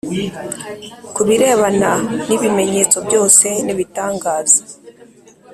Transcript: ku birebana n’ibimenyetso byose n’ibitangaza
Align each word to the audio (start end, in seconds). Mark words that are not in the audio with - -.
ku 1.13 1.21
birebana 1.27 1.91
n’ibimenyetso 2.27 2.97
byose 3.07 3.47
n’ibitangaza 3.65 4.61